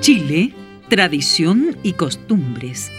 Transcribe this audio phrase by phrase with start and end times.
[0.00, 0.52] Chile,
[0.90, 2.90] tradición y costumbres.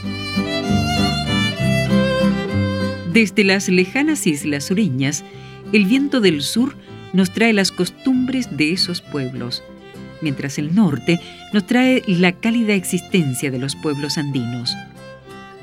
[3.14, 5.24] Desde las lejanas islas sureñas,
[5.72, 6.76] el viento del sur
[7.14, 9.64] nos trae las costumbres de esos pueblos,
[10.22, 11.20] mientras el norte
[11.54, 14.76] nos trae la cálida existencia de los pueblos andinos.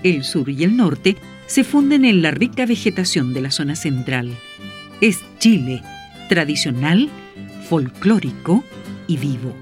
[0.04, 1.16] El sur y el norte
[1.53, 4.34] se funden en la rica vegetación de la zona central.
[5.02, 5.82] Es Chile,
[6.30, 7.10] tradicional,
[7.69, 8.65] folclórico
[9.06, 9.62] y vivo.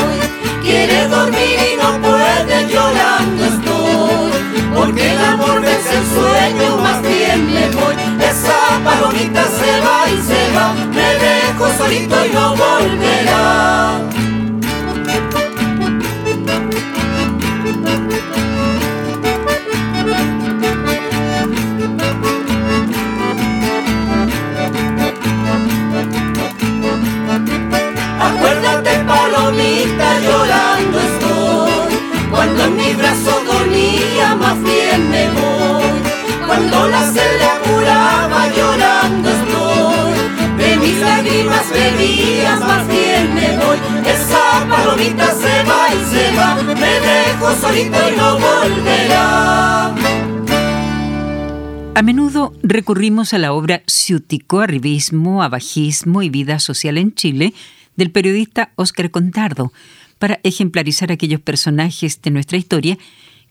[9.21, 14.10] Palomita se va y se va, me dejo solito y no volverá.
[52.81, 57.53] Recurrimos a la obra Ciútico, Arribismo, Abajismo y Vida Social en Chile
[57.95, 59.71] del periodista Óscar Contardo
[60.17, 62.97] para ejemplarizar aquellos personajes de nuestra historia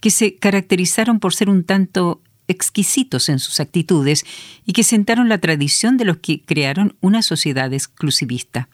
[0.01, 4.25] que se caracterizaron por ser un tanto exquisitos en sus actitudes
[4.65, 8.67] y que sentaron la tradición de los que crearon una sociedad exclusivista.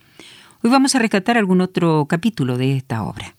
[0.64, 3.36] Hoy vamos a rescatar algún otro capítulo de esta obra.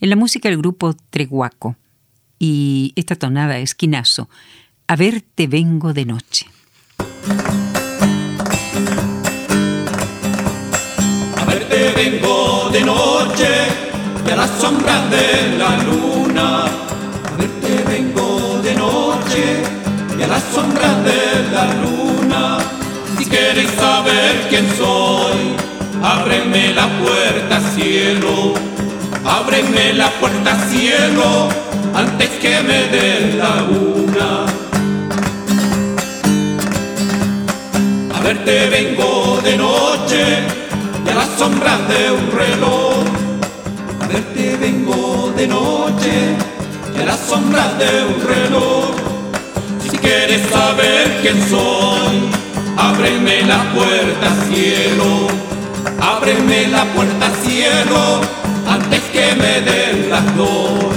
[0.00, 1.76] En la música el grupo Treguaco
[2.38, 4.30] y esta tonada esquinazo,
[4.86, 6.46] A verte vengo de noche.
[11.94, 13.48] Vengo de noche
[14.26, 16.64] y a la sombra de la luna.
[16.64, 19.62] A verte vengo de noche
[20.18, 22.58] y a la sombra de la luna.
[23.18, 25.54] Si quieres saber quién soy,
[26.02, 28.54] ábreme la puerta cielo.
[29.24, 31.48] Ábreme la puerta cielo
[31.94, 34.01] antes que me dé la una.
[38.22, 40.24] Verte vengo de noche
[41.04, 43.04] y a la sombra de un reloj.
[44.00, 46.36] A verte vengo de noche
[46.96, 48.90] y a la sombra de un reloj.
[49.90, 52.30] Si quieres saber quién soy,
[52.76, 55.26] ábreme la puerta cielo,
[56.00, 58.20] ábreme la puerta cielo
[58.68, 60.94] antes que me den las dos.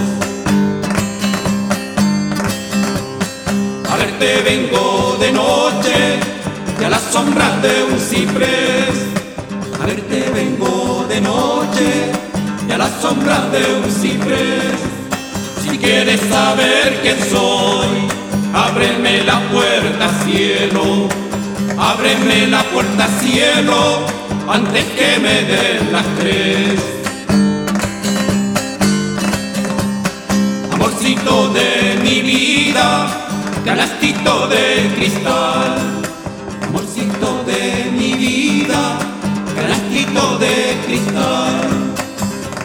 [3.91, 6.34] A verte vengo de noche
[6.79, 8.95] y a la sombra de un ciprés.
[9.81, 12.11] A verte vengo de noche
[12.67, 14.79] y a la sombra de un ciprés.
[15.63, 18.07] Si quieres saber quién soy,
[18.53, 21.07] ábreme la puerta, cielo.
[21.77, 24.05] Ábreme la puerta, cielo,
[24.47, 26.79] antes que me den las tres.
[30.71, 33.07] Amorcito de mi vida,
[33.65, 36.04] canastito de cristal
[36.75, 38.97] amorcito de mi vida,
[39.55, 41.61] canastito de cristal.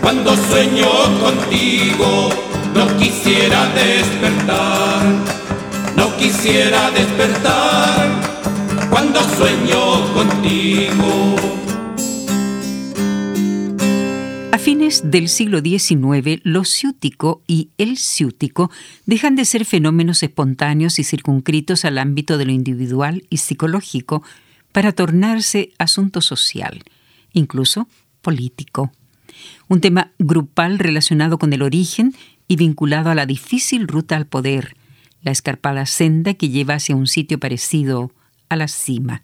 [0.02, 0.88] Cuando sueño
[1.20, 2.28] contigo,
[2.74, 5.02] no quisiera despertar,
[5.94, 8.08] no quisiera despertar
[8.90, 11.69] cuando sueño contigo.
[14.90, 18.72] Del siglo XIX, lo ciútico y el ciútico
[19.06, 24.24] dejan de ser fenómenos espontáneos y circunscritos al ámbito de lo individual y psicológico
[24.72, 26.82] para tornarse asunto social,
[27.32, 27.86] incluso
[28.20, 28.90] político.
[29.68, 32.12] Un tema grupal relacionado con el origen
[32.48, 34.76] y vinculado a la difícil ruta al poder,
[35.22, 38.10] la escarpada senda que lleva hacia un sitio parecido
[38.48, 39.22] a la cima.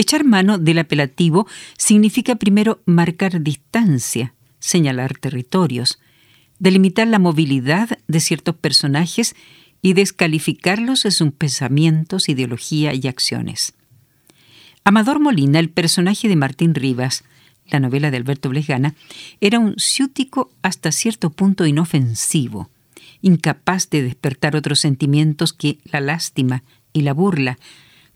[0.00, 5.98] Echar mano del apelativo significa primero marcar distancia, señalar territorios,
[6.58, 9.36] delimitar la movilidad de ciertos personajes
[9.82, 13.74] y descalificarlos en sus pensamientos, ideología y acciones.
[14.84, 17.22] Amador Molina, el personaje de Martín Rivas,
[17.68, 18.94] la novela de Alberto Blesgana,
[19.42, 22.70] era un ciútico hasta cierto punto inofensivo,
[23.20, 26.62] incapaz de despertar otros sentimientos que la lástima
[26.94, 27.58] y la burla,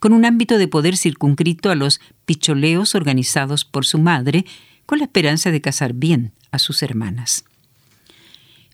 [0.05, 4.45] con un ámbito de poder circunscrito a los picholeos organizados por su madre,
[4.85, 7.47] con la esperanza de casar bien a sus hermanas.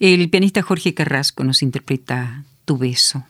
[0.01, 3.23] El pianista Jorge Carrasco nos interpreta Tu beso.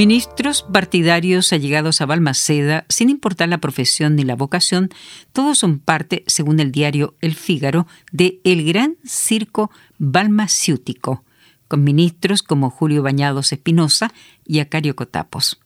[0.00, 4.88] Ministros partidarios allegados a Balmaceda, sin importar la profesión ni la vocación,
[5.34, 11.22] todos son parte, según el diario El Fígaro, de el gran circo balmaciútico,
[11.68, 14.10] con ministros como Julio Bañados Espinosa
[14.46, 15.60] y Acario Cotapos.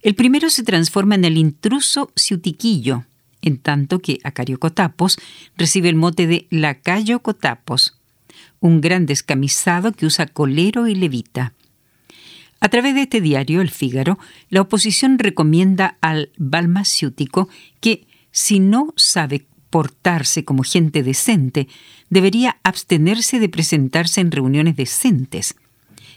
[0.00, 3.04] El primero se transforma en el intruso ciutiquillo,
[3.42, 5.18] en tanto que Acario Cotapos
[5.56, 7.98] recibe el mote de Lacayo Cotapos,
[8.60, 11.52] un gran descamisado que usa colero y levita.
[12.60, 17.48] A través de este diario, El Fígaro, la oposición recomienda al balmaciútico
[17.80, 21.68] que, si no sabe portarse como gente decente,
[22.08, 25.56] debería abstenerse de presentarse en reuniones decentes.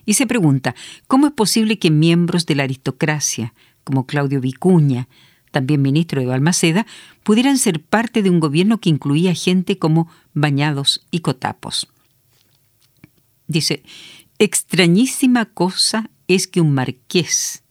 [0.05, 0.75] Y se pregunta,
[1.07, 3.53] ¿cómo es posible que miembros de la aristocracia,
[3.83, 5.07] como Claudio Vicuña,
[5.51, 6.85] también ministro de Balmaceda,
[7.23, 11.87] pudieran ser parte de un gobierno que incluía gente como Bañados y Cotapos.
[13.47, 13.83] Dice,
[14.37, 17.63] extrañísima cosa es que un marqués,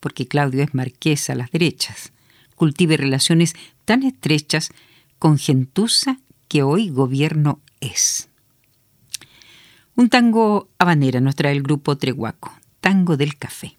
[0.00, 2.12] porque Claudio es marqués a las derechas,
[2.54, 4.70] cultive relaciones tan estrechas
[5.18, 8.28] con gentuza que hoy gobierno es.
[9.96, 13.76] Un tango habanera nos trae el grupo Trehuaco, Tango del Café.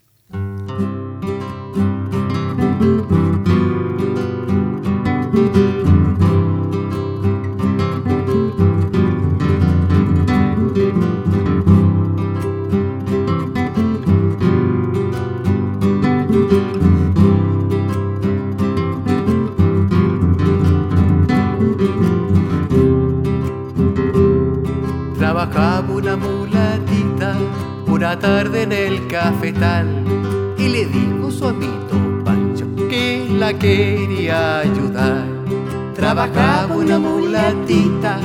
[25.50, 27.36] Trabajaba una mulatita
[27.88, 29.88] una tarde en el cafetal
[30.58, 35.26] y le dijo su amito Pancho que la quería ayudar.
[35.96, 38.20] Trabajaba una mulatita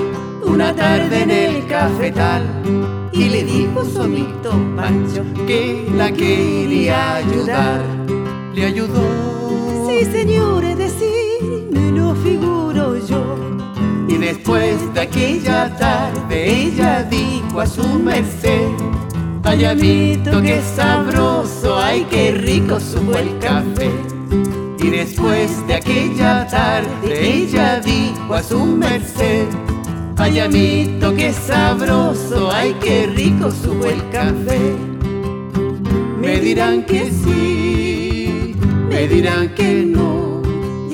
[0.45, 2.43] una tarde en el cafetal
[3.13, 7.83] y le dijo su amito Pancho que la quería ayudar.
[8.53, 9.07] Le ayudó.
[9.89, 12.62] Sí, señores, decir, me lo figuro yo.
[12.62, 12.62] Y
[14.23, 18.71] después de aquella tarde ella dijo a su merced,
[19.43, 23.91] ay amito, qué sabroso, ay qué rico supo el café.
[24.79, 29.49] Y después de aquella tarde ella dijo a su merced,
[30.17, 34.77] ay amito, qué sabroso, ay qué rico supo el café.
[36.21, 38.55] Me dirán que sí,
[38.89, 40.32] me dirán que no,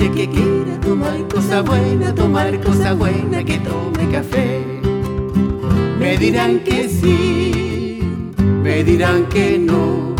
[0.00, 4.64] el que quiera tomar cosa buena, tomar cosa buena, que tome café.
[5.98, 8.00] Me dirán que sí,
[8.62, 10.14] me dirán que no,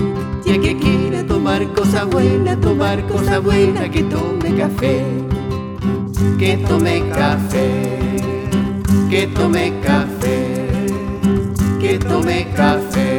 [0.45, 5.05] y el que quiera tomar cosa buena, tomar cosa buena, que tome café.
[6.39, 7.99] Que tome café,
[9.11, 10.87] que tome café,
[11.81, 13.18] que tome café.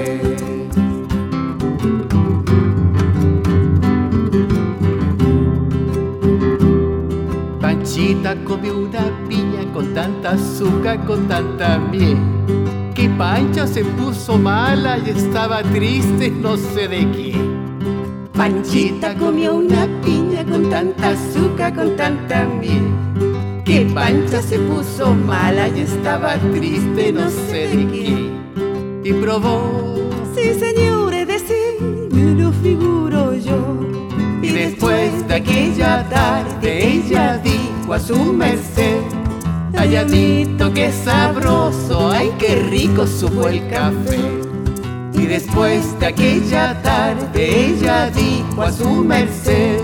[8.00, 12.18] Panchita comió una piña con tanta azúcar, con tanta miel.
[12.96, 17.36] Que Pancha se puso mala y estaba triste, no sé de qué.
[18.32, 22.88] Panchita comió una piña con tanta azúcar, con tanta miel.
[23.66, 29.10] Que Pancha se puso mala y estaba triste, no sé de qué.
[29.10, 29.98] Y probó.
[30.34, 33.60] Sí, señores, decir, me lo figuro yo.
[34.42, 39.02] Y después de aquella tarde ella dijo a su merced,
[39.76, 44.20] ay amito, qué sabroso, ay qué rico supo el café.
[45.14, 49.80] Y después de aquella tarde ella dijo a su merced,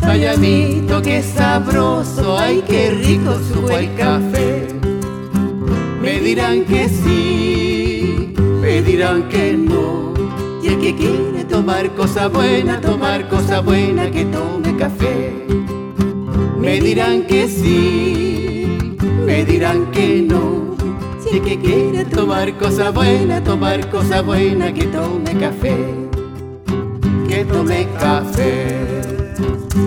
[0.00, 4.68] ay amito, qué sabroso, ay qué rico supo el café.
[6.00, 10.14] Me dirán que sí, me dirán que no.
[10.62, 15.44] Y el que quiere tomar cosa buena, tomar cosa buena, que tome café.
[16.64, 20.74] Me dirán que sí, me dirán que no.
[21.20, 25.76] Si el que quiere tomar cosa buena, tomar cosa buena, que tome café.
[27.28, 28.78] Que tome café,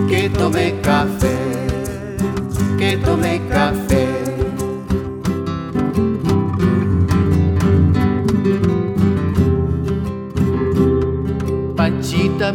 [0.08, 1.36] que tome café,
[2.78, 3.87] que tome café.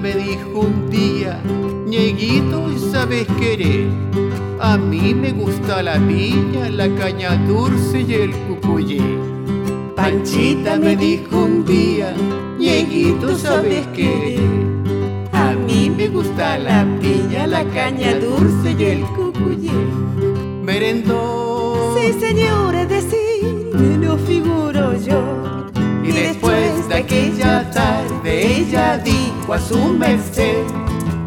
[0.01, 1.39] Me dijo un día,
[1.85, 3.87] ñeguito, ¿sabes querer?
[4.59, 8.99] A mí me gusta la piña, la caña dulce y el cucuyé.
[9.95, 12.13] Panchita me dijo un día,
[12.57, 14.41] ñeguito, ¿sabes querer?
[15.31, 19.71] A mí me gusta la piña, la caña dulce y el cucuyé.
[20.63, 21.95] Merendó.
[21.97, 24.17] Sí, señores, decir, me lo
[29.43, 30.63] dijo a su merced,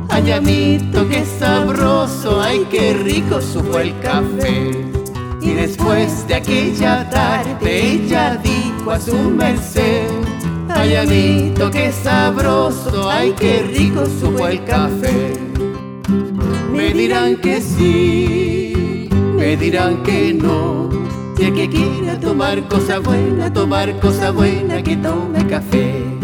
[0.09, 1.07] ay amito,
[1.39, 4.71] sabroso, ay qué rico supo el café.
[5.43, 10.09] Y después de aquella tarde ella dijo a su merced,
[10.71, 11.71] ay amito,
[12.03, 15.35] sabroso, ay qué rico supo el café.
[16.73, 20.89] Me dirán que sí, me dirán que no.
[21.37, 26.16] Si el que quiera tomar cosa buena, tomar cosa buena, que tome café.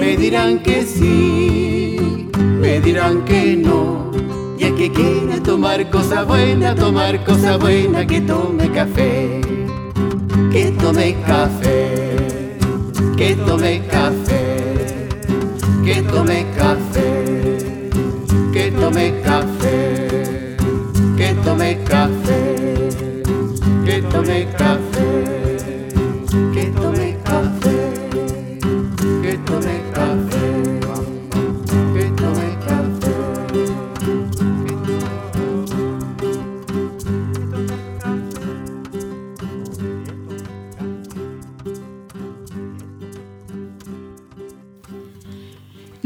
[0.00, 4.10] Me dirán que sí, me dirán que no.
[4.58, 9.42] Y el que quiera tomar cosa buena, tomar cosa buena, que tome café,
[10.50, 12.56] que tome café,
[13.18, 15.08] que tome café,
[15.84, 17.90] que tome café,
[18.54, 20.56] que tome café,
[21.18, 22.88] que tome café,
[23.84, 24.89] que tome café.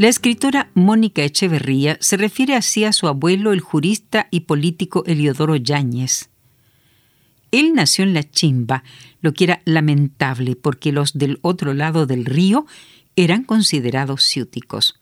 [0.05, 5.55] La escritora Mónica Echeverría se refiere así a su abuelo, el jurista y político Eliodoro
[5.55, 6.29] Yáñez.
[7.49, 8.83] Él nació en la chimba,
[9.21, 12.67] lo que era lamentable porque los del otro lado del río
[13.15, 14.99] eran considerados ciúticos.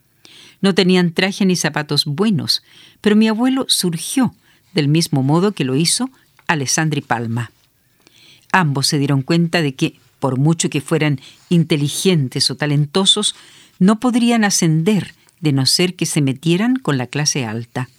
[0.61, 2.63] No tenían traje ni zapatos buenos,
[3.01, 4.33] pero mi abuelo surgió
[4.73, 6.11] del mismo modo que lo hizo
[6.47, 7.51] Alessandri Palma.
[8.53, 11.19] Ambos se dieron cuenta de que, por mucho que fueran
[11.49, 13.35] inteligentes o talentosos,
[13.79, 17.89] no podrían ascender de no ser que se metieran con la clase alta.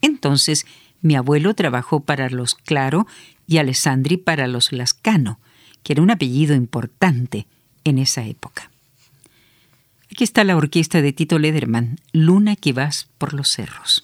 [0.00, 0.66] Entonces,
[1.02, 3.06] mi abuelo trabajó para los Claro
[3.46, 5.38] y Alessandri para los Lascano,
[5.82, 7.46] que era un apellido importante
[7.84, 8.70] en esa época.
[10.10, 14.02] Aquí está la orquesta de Tito Lederman, Luna que vas por los cerros.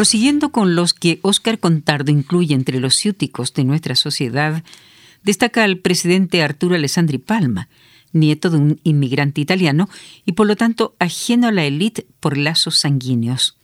[0.00, 4.64] Prosiguiendo con los que Óscar Contardo incluye entre los ciúticos de nuestra sociedad,
[5.22, 7.68] destaca al presidente Arturo Alessandri Palma,
[8.14, 9.90] nieto de un inmigrante italiano
[10.24, 13.58] y por lo tanto ajeno a la élite por lazos sanguíneos.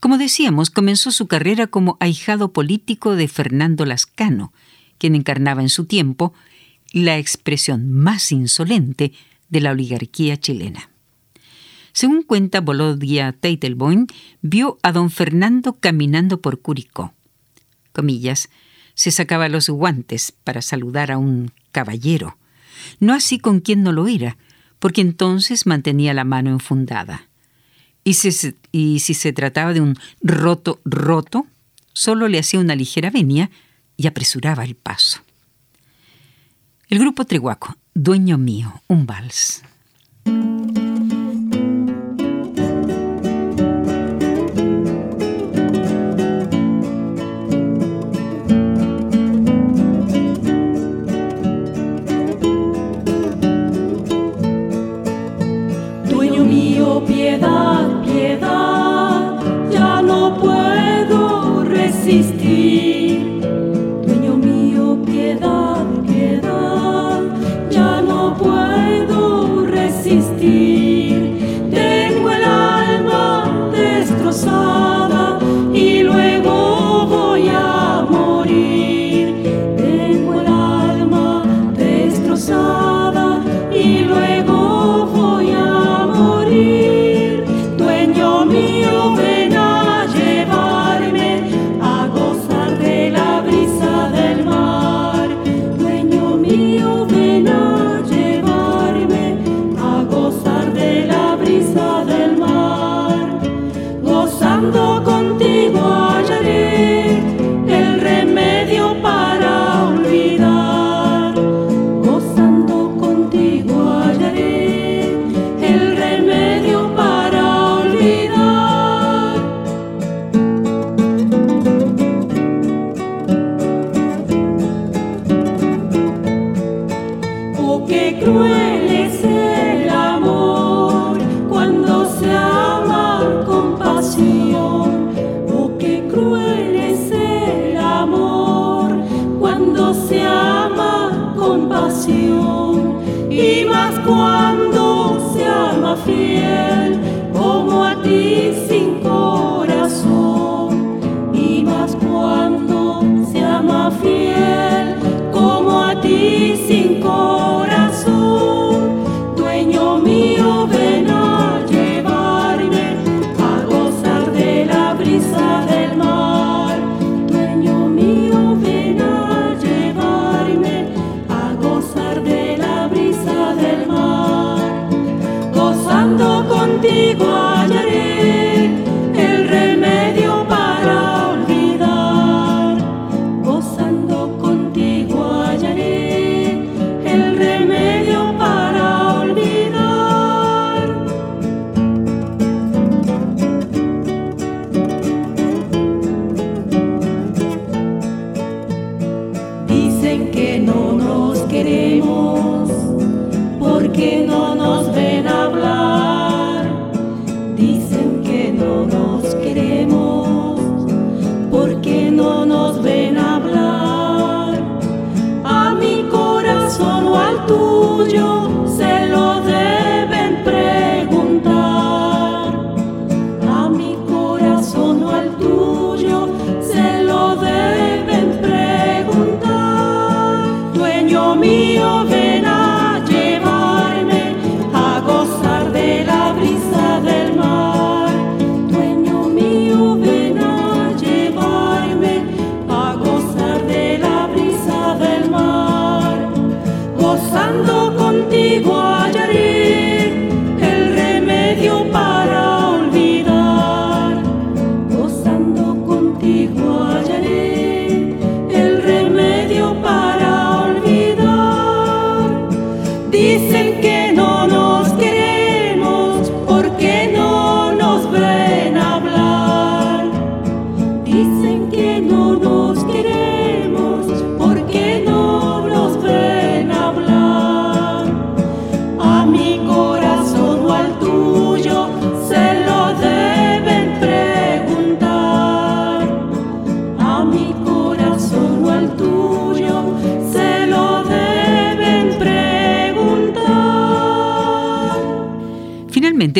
[0.00, 4.54] Como decíamos, comenzó su carrera como ahijado político de Fernando Lascano,
[4.96, 6.32] quien encarnaba en su tiempo
[6.90, 9.12] la expresión más insolente
[9.50, 10.88] de la oligarquía chilena.
[11.94, 14.08] Según cuenta Bolodia Teitelboim,
[14.42, 17.14] vio a don Fernando caminando por Curicó.
[17.92, 18.50] Comillas,
[18.94, 22.36] se sacaba los guantes para saludar a un caballero,
[22.98, 24.36] no así con quien no lo era,
[24.80, 27.28] porque entonces mantenía la mano enfundada.
[28.02, 31.46] Y si, y si se trataba de un roto roto,
[31.92, 33.52] solo le hacía una ligera venia
[33.96, 35.20] y apresuraba el paso.
[36.88, 39.62] El grupo Treguaco, Dueño Mío, un vals.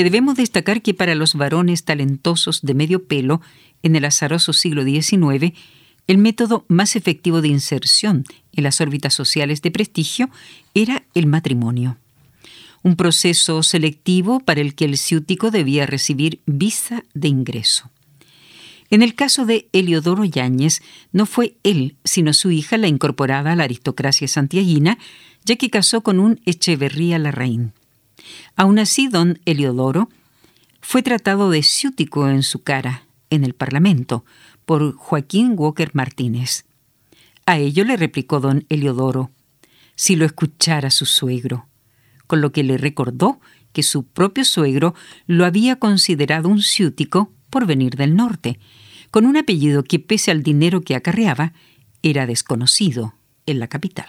[0.02, 3.40] Debemos destacar que para los varones talentosos de medio pelo
[3.82, 5.52] en el azaroso siglo XIX,
[6.06, 10.30] el método más efectivo de inserción en las órbitas sociales de prestigio
[10.74, 11.98] era el matrimonio.
[12.82, 17.90] Un proceso selectivo para el que el ciútico debía recibir visa de ingreso.
[18.90, 23.56] En el caso de Eliodoro Yáñez, no fue él, sino su hija la incorporada a
[23.56, 24.98] la aristocracia santiaguina,
[25.44, 27.72] ya que casó con un Echeverría Larraín.
[28.56, 30.08] Aún así, don Eliodoro
[30.80, 34.24] fue tratado de ciútico en su cara, en el Parlamento,
[34.64, 36.64] por Joaquín Walker Martínez.
[37.46, 39.30] A ello le replicó don Eliodoro,
[39.96, 41.66] si lo escuchara su suegro,
[42.26, 43.40] con lo que le recordó
[43.72, 44.94] que su propio suegro
[45.26, 48.58] lo había considerado un ciútico por venir del norte,
[49.10, 51.52] con un apellido que pese al dinero que acarreaba,
[52.02, 53.14] era desconocido
[53.46, 54.08] en la capital.